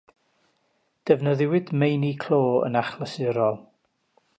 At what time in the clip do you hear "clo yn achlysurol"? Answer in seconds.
2.25-3.63